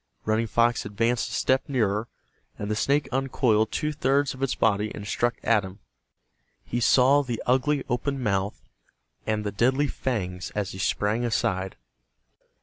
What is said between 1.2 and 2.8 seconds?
a step nearer, and the